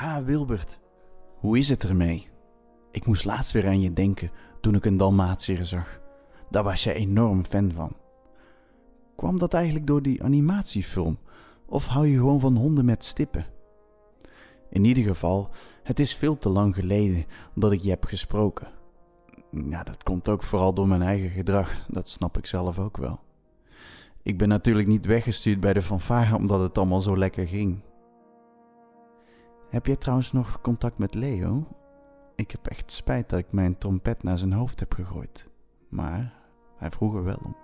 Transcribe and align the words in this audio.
Ha, 0.00 0.24
Wilbert. 0.24 0.78
Hoe 1.38 1.58
is 1.58 1.68
het 1.68 1.84
ermee? 1.84 2.28
Ik 2.90 3.06
moest 3.06 3.24
laatst 3.24 3.52
weer 3.52 3.66
aan 3.66 3.80
je 3.80 3.92
denken 3.92 4.30
toen 4.60 4.74
ik 4.74 4.84
een 4.84 4.96
Dalmatiër 4.96 5.64
zag. 5.64 6.00
Daar 6.50 6.62
was 6.62 6.84
je 6.84 6.92
enorm 6.92 7.44
fan 7.44 7.72
van. 7.72 7.96
Kwam 9.16 9.38
dat 9.38 9.54
eigenlijk 9.54 9.86
door 9.86 10.02
die 10.02 10.22
animatiefilm? 10.22 11.18
Of 11.66 11.86
hou 11.86 12.06
je 12.06 12.16
gewoon 12.16 12.40
van 12.40 12.56
honden 12.56 12.84
met 12.84 13.04
stippen? 13.04 13.46
In 14.70 14.84
ieder 14.84 15.04
geval, 15.04 15.48
het 15.82 15.98
is 15.98 16.14
veel 16.14 16.38
te 16.38 16.48
lang 16.48 16.74
geleden 16.74 17.24
dat 17.54 17.72
ik 17.72 17.80
je 17.80 17.90
heb 17.90 18.04
gesproken. 18.04 18.68
Ja, 19.50 19.82
dat 19.82 20.02
komt 20.02 20.28
ook 20.28 20.42
vooral 20.42 20.74
door 20.74 20.88
mijn 20.88 21.02
eigen 21.02 21.30
gedrag, 21.30 21.86
dat 21.88 22.08
snap 22.08 22.38
ik 22.38 22.46
zelf 22.46 22.78
ook 22.78 22.96
wel. 22.96 23.20
Ik 24.22 24.38
ben 24.38 24.48
natuurlijk 24.48 24.88
niet 24.88 25.06
weggestuurd 25.06 25.60
bij 25.60 25.72
de 25.72 25.82
fanfare 25.82 26.36
omdat 26.36 26.60
het 26.60 26.78
allemaal 26.78 27.00
zo 27.00 27.18
lekker 27.18 27.48
ging. 27.48 27.82
Heb 29.70 29.86
jij 29.86 29.96
trouwens 29.96 30.32
nog 30.32 30.60
contact 30.60 30.98
met 30.98 31.14
Leo? 31.14 31.66
Ik 32.34 32.50
heb 32.50 32.66
echt 32.66 32.90
spijt 32.90 33.28
dat 33.28 33.38
ik 33.38 33.52
mijn 33.52 33.78
trompet 33.78 34.22
naar 34.22 34.38
zijn 34.38 34.52
hoofd 34.52 34.80
heb 34.80 34.94
gegooid. 34.94 35.48
Maar 35.88 36.34
hij 36.76 36.90
vroeg 36.90 37.14
er 37.14 37.24
wel 37.24 37.38
om. 37.44 37.56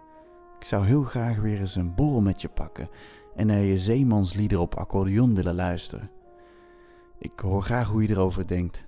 Ik 0.58 0.64
zou 0.64 0.86
heel 0.86 1.02
graag 1.02 1.38
weer 1.38 1.60
eens 1.60 1.74
een 1.74 1.94
borrel 1.94 2.20
met 2.20 2.40
je 2.40 2.48
pakken 2.48 2.88
en 3.34 3.46
naar 3.46 3.60
je 3.60 3.76
zeemanslieder 3.76 4.58
op 4.58 4.74
accordeon 4.74 5.34
willen 5.34 5.54
luisteren. 5.54 6.10
Ik 7.18 7.40
hoor 7.40 7.62
graag 7.62 7.88
hoe 7.88 8.02
je 8.02 8.10
erover 8.10 8.46
denkt. 8.46 8.86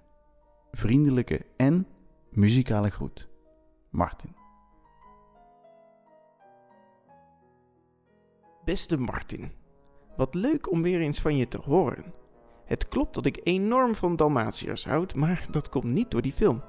Vriendelijke 0.73 1.47
en 1.57 1.87
muzikale 2.31 2.91
groet. 2.91 3.29
Martin. 3.91 4.35
Beste 8.65 8.97
Martin, 8.97 9.53
wat 10.17 10.35
leuk 10.35 10.71
om 10.71 10.83
weer 10.83 11.01
eens 11.01 11.21
van 11.21 11.37
je 11.37 11.49
te 11.49 11.61
horen. 11.65 12.05
Het 12.69 12.89
klopt 12.89 13.15
dat 13.15 13.27
ik 13.27 13.41
enorm 13.43 13.95
van 13.95 14.17
Dalmatiërs 14.17 14.85
houd, 14.85 15.15
maar 15.15 15.47
dat 15.51 15.69
komt 15.69 15.85
niet 15.85 16.11
door 16.11 16.23
die 16.23 16.33
film. 16.33 16.63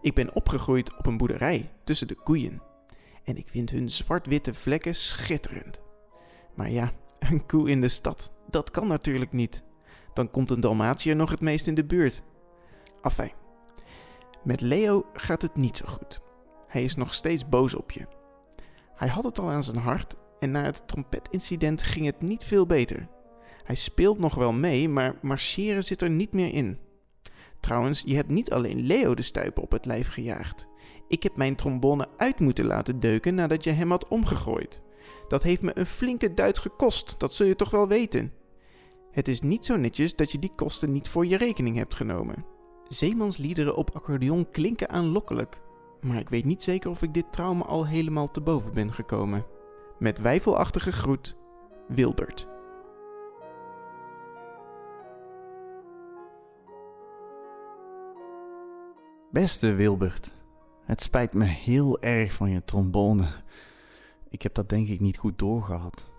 Ik 0.00 0.14
ben 0.14 0.34
opgegroeid 0.34 0.98
op 0.98 1.06
een 1.06 1.16
boerderij 1.16 1.70
tussen 1.84 2.08
de 2.08 2.14
koeien. 2.14 2.62
En 3.24 3.36
ik 3.36 3.48
vind 3.48 3.70
hun 3.70 3.90
zwart-witte 3.90 4.54
vlekken 4.54 4.94
schitterend. 4.94 5.82
Maar 6.54 6.70
ja, 6.70 6.90
een 7.18 7.46
koe 7.46 7.70
in 7.70 7.80
de 7.80 7.88
stad, 7.88 8.32
dat 8.50 8.70
kan 8.70 8.88
natuurlijk 8.88 9.32
niet. 9.32 9.62
Dan 10.14 10.30
komt 10.30 10.50
een 10.50 10.60
Dalmatiër 10.60 11.16
nog 11.16 11.30
het 11.30 11.40
meest 11.40 11.66
in 11.66 11.74
de 11.74 11.84
buurt. 11.84 12.22
Afijn. 13.00 13.32
Met 14.44 14.60
Leo 14.60 15.06
gaat 15.12 15.42
het 15.42 15.56
niet 15.56 15.76
zo 15.76 15.84
goed. 15.86 16.20
Hij 16.66 16.84
is 16.84 16.94
nog 16.94 17.14
steeds 17.14 17.48
boos 17.48 17.74
op 17.74 17.90
je. 17.90 18.06
Hij 18.94 19.08
had 19.08 19.24
het 19.24 19.38
al 19.38 19.50
aan 19.50 19.62
zijn 19.62 19.76
hart 19.76 20.14
en 20.38 20.50
na 20.50 20.62
het 20.62 20.88
trompetincident 20.88 21.82
ging 21.82 22.06
het 22.06 22.20
niet 22.20 22.44
veel 22.44 22.66
beter. 22.66 23.08
Hij 23.64 23.74
speelt 23.74 24.18
nog 24.18 24.34
wel 24.34 24.52
mee, 24.52 24.88
maar 24.88 25.18
marcheren 25.22 25.84
zit 25.84 26.02
er 26.02 26.10
niet 26.10 26.32
meer 26.32 26.54
in. 26.54 26.78
Trouwens, 27.60 28.02
je 28.06 28.14
hebt 28.14 28.28
niet 28.28 28.52
alleen 28.52 28.80
Leo 28.80 29.14
de 29.14 29.22
stuipen 29.22 29.62
op 29.62 29.70
het 29.70 29.84
lijf 29.84 30.08
gejaagd. 30.08 30.66
Ik 31.08 31.22
heb 31.22 31.36
mijn 31.36 31.56
trombone 31.56 32.08
uit 32.16 32.40
moeten 32.40 32.64
laten 32.64 33.00
deuken 33.00 33.34
nadat 33.34 33.64
je 33.64 33.70
hem 33.70 33.90
had 33.90 34.08
omgegooid. 34.08 34.80
Dat 35.28 35.42
heeft 35.42 35.62
me 35.62 35.70
een 35.78 35.86
flinke 35.86 36.34
duit 36.34 36.58
gekost, 36.58 37.14
dat 37.18 37.34
zul 37.34 37.46
je 37.46 37.56
toch 37.56 37.70
wel 37.70 37.88
weten. 37.88 38.32
Het 39.10 39.28
is 39.28 39.40
niet 39.40 39.64
zo 39.66 39.76
netjes 39.76 40.16
dat 40.16 40.32
je 40.32 40.38
die 40.38 40.54
kosten 40.54 40.92
niet 40.92 41.08
voor 41.08 41.26
je 41.26 41.36
rekening 41.36 41.76
hebt 41.76 41.94
genomen. 41.94 42.44
Zeemansliederen 42.88 43.76
op 43.76 43.90
accordeon 43.90 44.50
klinken 44.50 44.88
aanlokkelijk, 44.88 45.62
maar 46.00 46.18
ik 46.18 46.28
weet 46.28 46.44
niet 46.44 46.62
zeker 46.62 46.90
of 46.90 47.02
ik 47.02 47.14
dit 47.14 47.32
trauma 47.32 47.64
al 47.64 47.86
helemaal 47.86 48.30
te 48.30 48.40
boven 48.40 48.72
ben 48.72 48.92
gekomen. 48.92 49.46
Met 49.98 50.20
wijfelachtige 50.20 50.92
groet, 50.92 51.36
Wilbert. 51.88 52.51
Beste 59.32 59.72
Wilbert, 59.72 60.32
het 60.84 61.02
spijt 61.02 61.32
me 61.32 61.44
heel 61.44 62.00
erg 62.00 62.32
van 62.32 62.50
je 62.50 62.64
trombone. 62.64 63.28
Ik 64.28 64.42
heb 64.42 64.54
dat 64.54 64.68
denk 64.68 64.88
ik 64.88 65.00
niet 65.00 65.16
goed 65.16 65.38
doorgehad. 65.38 66.10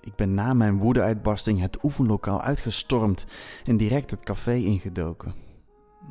Ik 0.00 0.14
ben 0.14 0.34
na 0.34 0.54
mijn 0.54 0.78
woedeuitbarsting 0.78 1.60
het 1.60 1.84
oefenlokaal 1.84 2.42
uitgestormd 2.42 3.24
en 3.64 3.76
direct 3.76 4.10
het 4.10 4.22
café 4.22 4.54
ingedoken. 4.54 5.34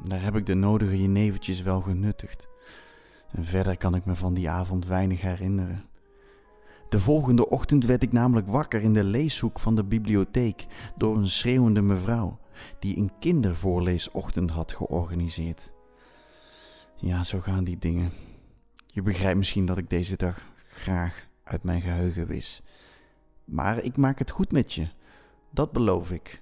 Daar 0.04 0.22
heb 0.22 0.36
ik 0.36 0.46
de 0.46 0.54
nodige 0.54 1.02
jenevertjes 1.02 1.62
wel 1.62 1.82
genuttigd. 1.82 2.48
En 3.32 3.46
verder 3.46 3.78
kan 3.78 3.96
ik 3.96 4.06
me 4.06 4.16
van 4.16 4.34
die 4.34 4.50
avond 4.50 4.86
weinig 4.86 5.22
herinneren. 5.22 5.86
De 6.90 7.00
volgende 7.00 7.50
ochtend 7.50 7.86
werd 7.86 8.04
ik 8.04 8.12
namelijk 8.12 8.48
wakker 8.48 8.82
in 8.82 8.94
de 8.94 9.04
leeshoek 9.04 9.60
van 9.60 9.76
de 9.76 9.84
bibliotheek 9.84 10.68
door 10.96 11.18
een 11.18 11.30
schreeuwende 11.30 11.82
mevrouw 11.82 12.40
die 12.80 12.98
een 12.98 13.12
kindervoorleesochtend 13.20 14.52
had 14.52 14.74
georganiseerd. 14.74 15.74
Ja, 16.98 17.24
zo 17.24 17.40
gaan 17.40 17.64
die 17.64 17.78
dingen. 17.78 18.12
Je 18.88 19.02
begrijpt 19.02 19.38
misschien 19.38 19.66
dat 19.66 19.78
ik 19.78 19.90
deze 19.90 20.16
dag 20.18 20.46
graag 20.68 21.28
uit 21.44 21.64
mijn 21.64 21.82
geheugen 21.82 22.28
wis. 22.28 22.62
Maar 23.46 23.84
ik 23.84 23.98
maak 23.98 24.20
het 24.20 24.32
goed 24.32 24.52
met 24.52 24.74
je, 24.74 24.88
dat 25.52 25.72
beloof 25.72 26.12
ik. 26.12 26.42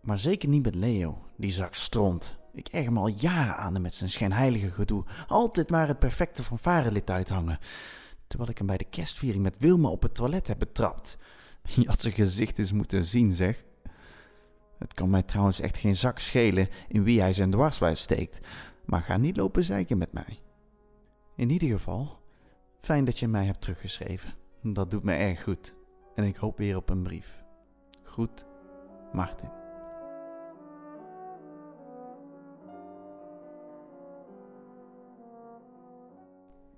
Maar 0.00 0.18
zeker 0.18 0.48
niet 0.48 0.62
met 0.62 0.74
Leo, 0.74 1.18
die 1.36 1.50
zak 1.50 1.74
stront. 1.74 2.36
Ik 2.52 2.68
erger 2.68 2.92
me 2.92 2.98
al 2.98 3.08
jaren 3.08 3.56
aan 3.56 3.72
hem 3.72 3.82
met 3.82 3.94
zijn 3.94 4.10
schijnheilige 4.10 4.70
gedoe. 4.70 5.04
Altijd 5.26 5.70
maar 5.70 5.88
het 5.88 5.98
perfecte 5.98 6.42
fanfarelid 6.42 7.10
uithangen. 7.10 7.58
Terwijl 8.26 8.50
ik 8.50 8.58
hem 8.58 8.66
bij 8.66 8.76
de 8.76 8.84
kerstviering 8.84 9.42
met 9.42 9.58
Wilma 9.58 9.88
op 9.88 10.02
het 10.02 10.14
toilet 10.14 10.46
heb 10.46 10.58
betrapt. 10.58 11.18
Je 11.74 11.86
had 11.86 12.00
zijn 12.00 12.14
gezicht 12.14 12.58
eens 12.58 12.72
moeten 12.72 13.04
zien, 13.04 13.32
zeg. 13.32 13.64
Het 14.78 14.94
kan 14.94 15.10
mij 15.10 15.22
trouwens 15.22 15.60
echt 15.60 15.76
geen 15.76 15.96
zak 15.96 16.18
schelen 16.18 16.68
in 16.88 17.04
wie 17.04 17.20
hij 17.20 17.32
zijn 17.32 17.50
dwarswijs 17.50 18.00
steekt. 18.00 18.40
Maar 18.84 19.02
ga 19.02 19.16
niet 19.16 19.36
lopen 19.36 19.64
zeiken 19.64 19.98
met 19.98 20.12
mij. 20.12 20.38
In 21.36 21.50
ieder 21.50 21.68
geval, 21.68 22.18
fijn 22.80 23.04
dat 23.04 23.18
je 23.18 23.28
mij 23.28 23.44
hebt 23.44 23.60
teruggeschreven. 23.60 24.34
Dat 24.62 24.90
doet 24.90 25.02
me 25.02 25.12
erg 25.12 25.42
goed. 25.42 25.74
En 26.14 26.24
ik 26.24 26.36
hoop 26.36 26.58
weer 26.58 26.76
op 26.76 26.90
een 26.90 27.02
brief. 27.02 27.44
Groet, 28.02 28.46
Martin. 29.12 29.50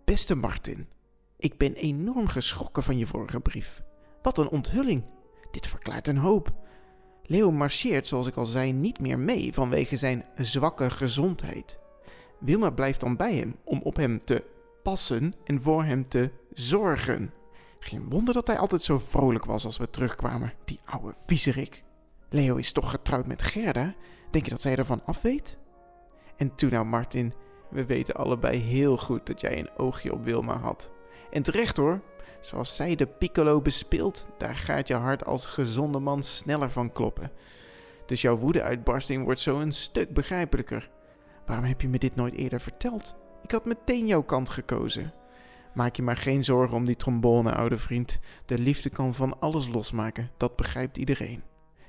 Beste 0.04 0.34
Martin, 0.34 0.88
ik 1.36 1.58
ben 1.58 1.74
enorm 1.74 2.26
geschrokken 2.26 2.82
van 2.82 2.98
je 2.98 3.06
vorige 3.06 3.40
brief. 3.40 3.82
Wat 4.22 4.38
een 4.38 4.48
onthulling. 4.48 5.04
Dit 5.50 5.66
verklaart 5.66 6.08
een 6.08 6.16
hoop. 6.16 6.52
Leo 7.22 7.50
marcheert, 7.50 8.06
zoals 8.06 8.26
ik 8.26 8.36
al 8.36 8.46
zei, 8.46 8.72
niet 8.72 9.00
meer 9.00 9.18
mee 9.18 9.54
vanwege 9.54 9.96
zijn 9.96 10.24
zwakke 10.36 10.90
gezondheid. 10.90 11.78
Wilma 12.38 12.70
blijft 12.70 13.00
dan 13.00 13.16
bij 13.16 13.34
hem 13.34 13.56
om 13.64 13.80
op 13.82 13.96
hem 13.96 14.24
te 14.24 14.44
passen 14.82 15.32
en 15.44 15.62
voor 15.62 15.84
hem 15.84 16.08
te 16.08 16.30
zorgen. 16.52 17.32
Geen 17.78 18.10
wonder 18.10 18.34
dat 18.34 18.46
hij 18.46 18.58
altijd 18.58 18.82
zo 18.82 18.98
vrolijk 18.98 19.44
was 19.44 19.64
als 19.64 19.76
we 19.76 19.90
terugkwamen, 19.90 20.52
die 20.64 20.80
oude 20.84 21.14
viezerik. 21.26 21.84
Leo 22.28 22.56
is 22.56 22.72
toch 22.72 22.90
getrouwd 22.90 23.26
met 23.26 23.42
Gerda? 23.42 23.94
Denk 24.30 24.44
je 24.44 24.50
dat 24.50 24.60
zij 24.60 24.76
ervan 24.76 25.04
af 25.04 25.22
weet? 25.22 25.58
En 26.36 26.54
toen 26.54 26.70
nou, 26.70 26.86
Martin, 26.86 27.34
we 27.70 27.84
weten 27.84 28.14
allebei 28.14 28.58
heel 28.58 28.96
goed 28.96 29.26
dat 29.26 29.40
jij 29.40 29.58
een 29.58 29.70
oogje 29.76 30.12
op 30.12 30.24
Wilma 30.24 30.58
had. 30.58 30.90
En 31.30 31.42
terecht 31.42 31.76
hoor, 31.76 32.00
zoals 32.40 32.76
zij 32.76 32.94
de 32.94 33.06
piccolo 33.06 33.60
bespeelt, 33.60 34.28
daar 34.38 34.56
gaat 34.56 34.88
je 34.88 34.94
hart 34.94 35.24
als 35.24 35.46
gezonde 35.46 35.98
man 35.98 36.22
sneller 36.22 36.70
van 36.70 36.92
kloppen. 36.92 37.32
Dus 38.06 38.22
jouw 38.22 38.36
woedeuitbarsting 38.36 39.24
wordt 39.24 39.40
zo 39.40 39.58
een 39.58 39.72
stuk 39.72 40.14
begrijpelijker. 40.14 40.90
Waarom 41.46 41.64
heb 41.64 41.80
je 41.80 41.88
me 41.88 41.98
dit 41.98 42.16
nooit 42.16 42.34
eerder 42.34 42.60
verteld? 42.60 43.16
Ik 43.42 43.50
had 43.50 43.64
meteen 43.64 44.06
jouw 44.06 44.22
kant 44.22 44.48
gekozen. 44.48 45.12
Maak 45.74 45.96
je 45.96 46.02
maar 46.02 46.16
geen 46.16 46.44
zorgen 46.44 46.76
om 46.76 46.84
die 46.84 46.96
trombone, 46.96 47.54
oude 47.54 47.78
vriend. 47.78 48.18
De 48.46 48.58
liefde 48.58 48.90
kan 48.90 49.14
van 49.14 49.40
alles 49.40 49.68
losmaken, 49.68 50.30
dat 50.36 50.56
begrijpt 50.56 50.96
iedereen. 50.96 51.42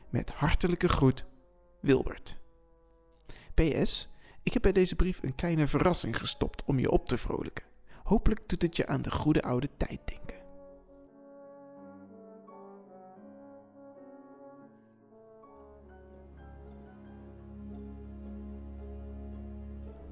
Met 0.10 0.32
hartelijke 0.32 0.88
groet, 0.88 1.26
Wilbert. 1.82 2.40
PS, 3.54 4.10
ik 4.44 4.54
heb 4.54 4.62
bij 4.62 4.72
deze 4.72 4.96
brief 4.96 5.24
een 5.24 5.36
kleine 5.36 5.68
verrassing 5.68 6.18
gestopt 6.18 6.64
om 6.66 6.80
je 6.80 6.92
op 6.92 7.08
te 7.08 7.18
vrolijken. 7.18 7.66
Hopelijk 8.04 8.50
doet 8.50 8.62
het 8.62 8.76
je 8.76 8.88
aan 8.88 9.02
de 9.02 9.12
goede 9.12 9.42
oude 9.42 9.70
tijd 9.78 10.00
denken. 10.06 10.37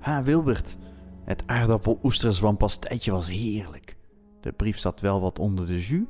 Ha, 0.05 0.23
Wilbert. 0.23 0.77
Het 1.23 1.43
aardappel-oesterzwampastijtje 1.45 3.11
was 3.11 3.29
heerlijk. 3.29 3.97
De 4.39 4.51
brief 4.53 4.77
zat 4.77 5.01
wel 5.01 5.21
wat 5.21 5.39
onder 5.39 5.65
de 5.65 5.79
jus, 5.79 6.05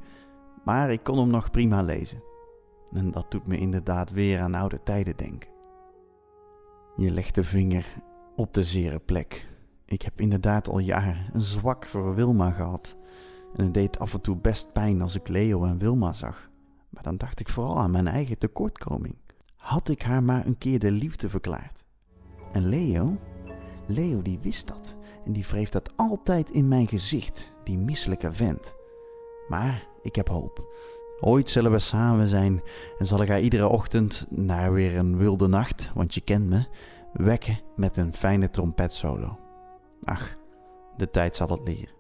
maar 0.65 0.91
ik 0.91 1.03
kon 1.03 1.17
hem 1.17 1.29
nog 1.29 1.51
prima 1.51 1.81
lezen. 1.81 2.23
En 2.93 3.11
dat 3.11 3.31
doet 3.31 3.47
me 3.47 3.57
inderdaad 3.57 4.11
weer 4.11 4.39
aan 4.39 4.53
oude 4.53 4.83
tijden 4.83 5.17
denken. 5.17 5.49
Je 6.95 7.11
legt 7.11 7.35
de 7.35 7.43
vinger 7.43 7.85
op 8.35 8.53
de 8.53 8.63
zere 8.63 8.99
plek. 8.99 9.47
Ik 9.85 10.01
heb 10.01 10.21
inderdaad 10.21 10.69
al 10.69 10.79
jaren 10.79 11.29
een 11.33 11.41
zwak 11.41 11.85
voor 11.85 12.15
Wilma 12.15 12.51
gehad. 12.51 12.97
En 13.55 13.63
het 13.63 13.73
deed 13.73 13.99
af 13.99 14.13
en 14.13 14.21
toe 14.21 14.37
best 14.37 14.73
pijn 14.73 15.01
als 15.01 15.15
ik 15.15 15.27
Leo 15.27 15.65
en 15.65 15.77
Wilma 15.77 16.13
zag. 16.13 16.49
Maar 16.89 17.03
dan 17.03 17.17
dacht 17.17 17.39
ik 17.39 17.49
vooral 17.49 17.77
aan 17.77 17.91
mijn 17.91 18.07
eigen 18.07 18.37
tekortkoming. 18.37 19.15
had 19.55 19.89
ik 19.89 20.01
haar 20.01 20.23
maar 20.23 20.45
een 20.45 20.57
keer 20.57 20.79
de 20.79 20.91
liefde 20.91 21.29
verklaard. 21.29 21.83
En 22.51 22.65
Leo? 22.65 23.17
Leo 23.87 24.21
die 24.21 24.39
wist 24.41 24.67
dat 24.67 24.95
en 25.25 25.33
die 25.33 25.45
wreef 25.47 25.69
dat 25.69 25.91
altijd 25.95 26.49
in 26.51 26.67
mijn 26.67 26.87
gezicht, 26.87 27.51
die 27.63 27.77
misselijke 27.77 28.33
vent. 28.33 28.75
Maar 29.47 29.87
ik 30.01 30.15
heb 30.15 30.27
hoop. 30.27 30.73
Ooit 31.19 31.49
zullen 31.49 31.71
we 31.71 31.79
samen 31.79 32.27
zijn 32.27 32.61
en 32.97 33.05
zal 33.05 33.21
ik 33.21 33.27
haar 33.27 33.41
iedere 33.41 33.67
ochtend, 33.67 34.27
na 34.29 34.71
weer 34.71 34.97
een 34.97 35.17
wilde 35.17 35.47
nacht, 35.47 35.91
want 35.93 36.13
je 36.13 36.21
kent 36.21 36.49
me, 36.49 36.65
wekken 37.13 37.59
met 37.75 37.97
een 37.97 38.13
fijne 38.13 38.49
trompetsolo. 38.49 39.39
Ach, 40.03 40.37
de 40.97 41.09
tijd 41.09 41.35
zal 41.35 41.47
het 41.47 41.67
leren. 41.67 41.93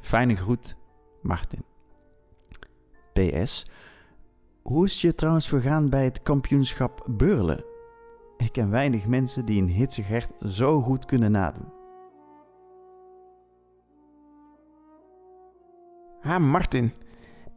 Fijne 0.00 0.36
groet, 0.36 0.76
Martin. 1.22 1.64
PS. 3.12 3.66
Hoe 4.62 4.84
is 4.84 5.00
je 5.00 5.14
trouwens 5.14 5.48
vergaan 5.48 5.88
bij 5.88 6.04
het 6.04 6.22
kampioenschap 6.22 7.04
Beurlen? 7.06 7.64
Ik 8.36 8.52
ken 8.52 8.70
weinig 8.70 9.06
mensen 9.06 9.44
die 9.44 9.62
een 9.62 9.68
hitsig 9.68 10.08
hert 10.08 10.30
zo 10.44 10.80
goed 10.80 11.04
kunnen 11.04 11.30
nadoen. 11.30 11.72
Ha, 16.20 16.38
Martin. 16.38 16.92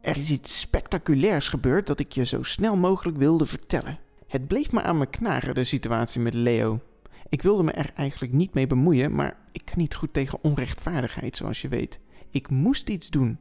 Er 0.00 0.16
is 0.16 0.30
iets 0.30 0.60
spectaculairs 0.60 1.48
gebeurd 1.48 1.86
dat 1.86 2.00
ik 2.00 2.12
je 2.12 2.24
zo 2.24 2.42
snel 2.42 2.76
mogelijk 2.76 3.18
wilde 3.18 3.46
vertellen. 3.46 3.98
Het 4.26 4.46
bleef 4.46 4.72
me 4.72 4.82
aan 4.82 4.98
me 4.98 5.06
knagen, 5.06 5.54
de 5.54 5.64
situatie 5.64 6.20
met 6.20 6.34
Leo. 6.34 6.80
Ik 7.28 7.42
wilde 7.42 7.62
me 7.62 7.72
er 7.72 7.90
eigenlijk 7.94 8.32
niet 8.32 8.54
mee 8.54 8.66
bemoeien, 8.66 9.14
maar 9.14 9.38
ik 9.52 9.64
kan 9.64 9.78
niet 9.78 9.94
goed 9.94 10.12
tegen 10.12 10.38
onrechtvaardigheid, 10.42 11.36
zoals 11.36 11.62
je 11.62 11.68
weet. 11.68 12.00
Ik 12.30 12.50
moest 12.50 12.88
iets 12.88 13.10
doen. 13.10 13.38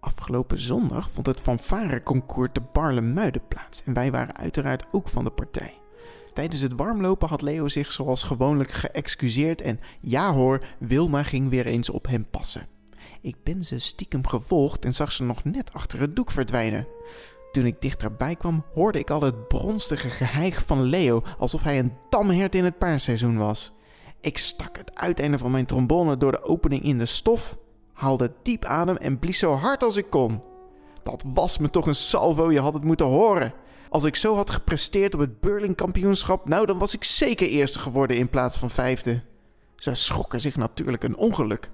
Afgelopen 0.00 0.58
zondag 0.58 1.10
vond 1.10 1.26
het 1.26 1.40
fanfare-concours 1.40 2.50
te 2.52 2.60
Barle-Muiden 2.72 3.48
plaats 3.48 3.84
en 3.84 3.94
wij 3.94 4.10
waren 4.10 4.36
uiteraard 4.36 4.86
ook 4.92 5.08
van 5.08 5.24
de 5.24 5.30
partij. 5.30 5.80
Tijdens 6.36 6.60
het 6.60 6.74
warmlopen 6.76 7.28
had 7.28 7.42
Leo 7.42 7.68
zich 7.68 7.92
zoals 7.92 8.22
gewoonlijk 8.22 8.70
geëxcuseerd 8.70 9.60
en 9.60 9.80
ja 10.00 10.32
hoor, 10.32 10.64
Wilma 10.78 11.22
ging 11.22 11.48
weer 11.48 11.66
eens 11.66 11.90
op 11.90 12.06
hem 12.06 12.26
passen. 12.30 12.66
Ik 13.20 13.36
ben 13.42 13.62
ze 13.62 13.78
stiekem 13.78 14.26
gevolgd 14.26 14.84
en 14.84 14.94
zag 14.94 15.12
ze 15.12 15.24
nog 15.24 15.44
net 15.44 15.72
achter 15.72 16.00
het 16.00 16.16
doek 16.16 16.30
verdwijnen. 16.30 16.86
Toen 17.52 17.66
ik 17.66 17.80
dichterbij 17.80 18.36
kwam, 18.36 18.64
hoorde 18.74 18.98
ik 18.98 19.10
al 19.10 19.20
het 19.22 19.48
bronstige 19.48 20.08
geheig 20.08 20.64
van 20.66 20.82
Leo, 20.82 21.22
alsof 21.38 21.62
hij 21.62 21.78
een 21.78 21.92
tamhert 22.10 22.54
in 22.54 22.64
het 22.64 22.78
paarseizoen 22.78 23.38
was. 23.38 23.72
Ik 24.20 24.38
stak 24.38 24.76
het 24.76 24.98
uiteinde 24.98 25.38
van 25.38 25.50
mijn 25.50 25.66
trombone 25.66 26.16
door 26.16 26.32
de 26.32 26.44
opening 26.44 26.82
in 26.82 26.98
de 26.98 27.06
stof, 27.06 27.56
haalde 27.92 28.32
diep 28.42 28.64
adem 28.64 28.96
en 28.96 29.18
blies 29.18 29.38
zo 29.38 29.52
hard 29.52 29.82
als 29.82 29.96
ik 29.96 30.10
kon. 30.10 30.42
Dat 31.02 31.24
was 31.26 31.58
me 31.58 31.70
toch 31.70 31.86
een 31.86 31.94
salvo, 31.94 32.52
je 32.52 32.60
had 32.60 32.74
het 32.74 32.84
moeten 32.84 33.06
horen. 33.06 33.52
Als 33.90 34.04
ik 34.04 34.16
zo 34.16 34.34
had 34.34 34.50
gepresteerd 34.50 35.14
op 35.14 35.20
het 35.20 35.40
Burling-kampioenschap, 35.40 36.48
nou 36.48 36.66
dan 36.66 36.78
was 36.78 36.94
ik 36.94 37.04
zeker 37.04 37.48
eerste 37.48 37.78
geworden 37.78 38.16
in 38.16 38.28
plaats 38.28 38.56
van 38.56 38.70
vijfde. 38.70 39.22
Ze 39.76 39.94
schrokken 39.94 40.40
zich 40.40 40.56
natuurlijk 40.56 41.04
een 41.04 41.16
ongeluk. 41.16 41.70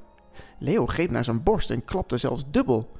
Leo 0.59 0.87
greep 0.87 1.11
naar 1.11 1.25
zijn 1.25 1.43
borst 1.43 1.70
en 1.70 1.85
klapte 1.85 2.17
zelfs 2.17 2.44
dubbel. 2.50 2.91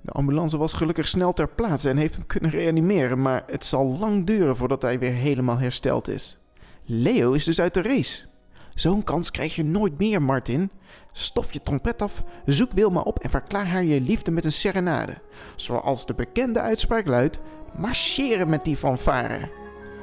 De 0.00 0.12
ambulance 0.12 0.58
was 0.58 0.72
gelukkig 0.72 1.08
snel 1.08 1.32
ter 1.32 1.48
plaatse 1.48 1.88
en 1.88 1.96
heeft 1.96 2.14
hem 2.14 2.26
kunnen 2.26 2.50
reanimeren, 2.50 3.22
maar 3.22 3.42
het 3.46 3.64
zal 3.64 3.96
lang 3.98 4.26
duren 4.26 4.56
voordat 4.56 4.82
hij 4.82 4.98
weer 4.98 5.12
helemaal 5.12 5.58
hersteld 5.58 6.08
is. 6.08 6.38
Leo 6.84 7.32
is 7.32 7.44
dus 7.44 7.60
uit 7.60 7.74
de 7.74 7.82
race. 7.82 8.26
Zo'n 8.74 9.04
kans 9.04 9.30
krijg 9.30 9.54
je 9.54 9.64
nooit 9.64 9.98
meer, 9.98 10.22
Martin. 10.22 10.70
Stof 11.12 11.52
je 11.52 11.62
trompet 11.62 12.02
af, 12.02 12.22
zoek 12.46 12.72
Wilma 12.72 13.00
op 13.00 13.18
en 13.18 13.30
verklaar 13.30 13.66
haar 13.66 13.84
je 13.84 14.00
liefde 14.00 14.30
met 14.30 14.44
een 14.44 14.52
serenade. 14.52 15.14
Zoals 15.56 16.06
de 16.06 16.14
bekende 16.14 16.60
uitspraak 16.60 17.06
luidt: 17.06 17.38
marcheren 17.78 18.48
met 18.48 18.64
die 18.64 18.76
fanfare. 18.76 19.48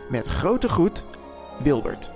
Met 0.10 0.27
grote 0.27 0.69
groet, 0.69 1.06
Wilbert. 1.63 2.12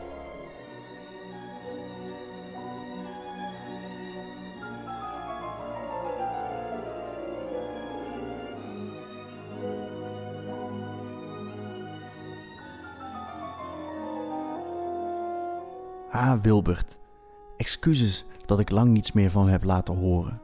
Ah, 16.11 16.41
Wilbert, 16.41 16.99
excuses 17.57 18.25
dat 18.45 18.59
ik 18.59 18.69
lang 18.69 18.91
niets 18.91 19.11
meer 19.11 19.31
van 19.31 19.47
heb 19.47 19.63
laten 19.63 19.95
horen. 19.95 20.41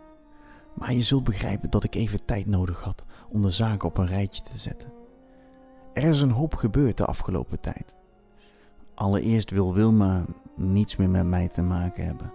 Maar 0.73 0.93
je 0.93 1.01
zult 1.01 1.23
begrijpen 1.23 1.69
dat 1.69 1.83
ik 1.83 1.95
even 1.95 2.25
tijd 2.25 2.45
nodig 2.45 2.81
had 2.81 3.05
om 3.29 3.41
de 3.41 3.51
zaken 3.51 3.87
op 3.87 3.97
een 3.97 4.07
rijtje 4.07 4.41
te 4.41 4.57
zetten. 4.57 5.04
Er 5.95 6.03
is 6.03 6.21
een 6.21 6.31
hoop 6.31 6.55
gebeurd 6.55 6.97
de 6.97 7.05
afgelopen 7.05 7.59
tijd. 7.59 7.95
Allereerst 8.95 9.51
wil 9.51 9.73
Wilma 9.73 10.25
niets 10.55 10.95
meer 10.95 11.09
met 11.09 11.25
mij 11.25 11.47
te 11.47 11.61
maken 11.61 12.05
hebben. 12.05 12.31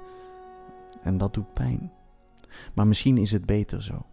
En 1.03 1.19
dat 1.19 1.35
doet 1.35 1.55
pijn. 1.55 1.93
Maar 2.75 2.87
misschien 2.87 3.19
is 3.19 3.33
het 3.33 3.47
beter 3.47 3.83
zo. 3.83 4.07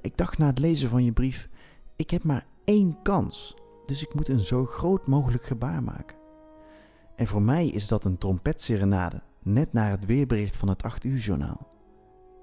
Ik 0.00 0.16
dacht 0.16 0.38
na 0.38 0.46
het 0.46 0.58
lezen 0.58 0.88
van 0.88 1.04
je 1.04 1.12
brief: 1.12 1.48
ik 1.96 2.10
heb 2.10 2.24
maar 2.24 2.46
één 2.64 3.02
kans, 3.02 3.56
dus 3.86 4.02
ik 4.02 4.14
moet 4.14 4.28
een 4.28 4.40
zo 4.40 4.66
groot 4.66 5.06
mogelijk 5.06 5.46
gebaar 5.46 5.82
maken. 5.82 6.16
En 7.16 7.26
voor 7.26 7.42
mij 7.42 7.66
is 7.66 7.88
dat 7.88 8.04
een 8.04 8.18
trompetserenade, 8.18 9.22
net 9.42 9.72
na 9.72 9.84
het 9.84 10.06
weerbericht 10.06 10.56
van 10.56 10.68
het 10.68 10.82
8 10.82 11.04
uur 11.04 11.18
journaal. 11.18 11.68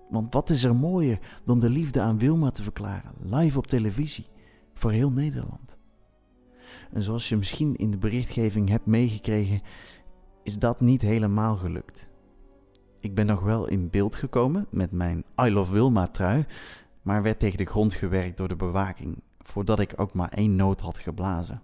Want 0.09 0.33
wat 0.33 0.50
is 0.50 0.63
er 0.63 0.75
mooier 0.75 1.19
dan 1.44 1.59
de 1.59 1.69
liefde 1.69 2.01
aan 2.01 2.18
Wilma 2.18 2.51
te 2.51 2.63
verklaren, 2.63 3.13
live 3.19 3.57
op 3.57 3.68
televisie, 3.68 4.27
voor 4.74 4.92
heel 4.92 5.12
Nederland. 5.12 5.77
En 6.92 7.04
zoals 7.04 7.30
je 7.30 7.38
misschien 7.38 7.75
in 7.75 7.92
de 7.92 7.98
berichtgeving 7.98 8.69
hebt 8.69 8.86
meegekregen, 8.86 9.62
is 10.44 10.60
dat 10.60 10.81
niet 10.81 11.01
helemaal 11.01 11.56
gelukt. 11.56 12.10
Ik 13.00 13.16
ben 13.16 13.25
nog 13.25 13.42
wel 13.42 13.68
in 13.68 13.89
beeld 13.89 14.16
gekomen 14.16 14.68
met 14.72 14.92
mijn 14.92 15.24
I 15.42 15.51
Love 15.51 15.72
Wilma 15.72 16.07
trui, 16.07 16.45
maar 17.01 17.22
werd 17.22 17.39
tegen 17.39 17.57
de 17.57 17.66
grond 17.66 17.94
gewerkt 17.94 18.38
door 18.38 18.48
de 18.48 18.56
bewaking, 18.56 19.22
voordat 19.39 19.80
ik 19.80 19.94
ook 19.95 20.13
maar 20.13 20.30
één 20.30 20.56
noot 20.56 20.81
had 20.81 21.00
geblazen. 21.00 21.62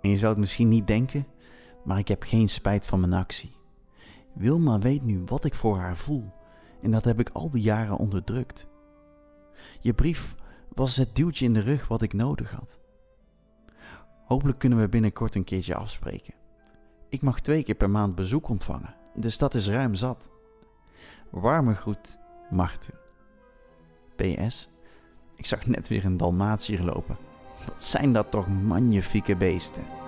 En 0.00 0.10
je 0.10 0.16
zou 0.16 0.30
het 0.30 0.40
misschien 0.40 0.68
niet 0.68 0.86
denken, 0.86 1.26
maar 1.84 1.98
ik 1.98 2.08
heb 2.08 2.22
geen 2.22 2.48
spijt 2.48 2.86
van 2.86 3.00
mijn 3.00 3.12
actie. 3.12 3.56
Wilma 4.34 4.78
weet 4.78 5.02
nu 5.02 5.22
wat 5.26 5.44
ik 5.44 5.54
voor 5.54 5.76
haar 5.76 5.96
voel 5.96 6.32
en 6.82 6.90
dat 6.90 7.04
heb 7.04 7.20
ik 7.20 7.30
al 7.32 7.50
die 7.50 7.62
jaren 7.62 7.96
onderdrukt. 7.96 8.68
Je 9.80 9.94
brief 9.94 10.34
was 10.74 10.96
het 10.96 11.16
duwtje 11.16 11.44
in 11.44 11.52
de 11.52 11.60
rug 11.60 11.88
wat 11.88 12.02
ik 12.02 12.12
nodig 12.12 12.50
had. 12.50 12.80
Hopelijk 14.24 14.58
kunnen 14.58 14.80
we 14.80 14.88
binnenkort 14.88 15.34
een 15.34 15.44
keertje 15.44 15.74
afspreken. 15.74 16.34
Ik 17.08 17.22
mag 17.22 17.40
twee 17.40 17.62
keer 17.62 17.74
per 17.74 17.90
maand 17.90 18.14
bezoek 18.14 18.48
ontvangen, 18.48 18.94
dus 19.14 19.38
dat 19.38 19.54
is 19.54 19.68
ruim 19.68 19.94
zat. 19.94 20.30
Warme 21.30 21.74
groet, 21.74 22.18
Marten. 22.50 22.94
PS, 24.16 24.68
ik 25.36 25.46
zag 25.46 25.66
net 25.66 25.88
weer 25.88 26.04
een 26.04 26.16
Dalmatier 26.16 26.82
lopen. 26.82 27.16
Wat 27.66 27.82
zijn 27.82 28.12
dat 28.12 28.30
toch 28.30 28.48
magnifieke 28.48 29.36
beesten. 29.36 30.01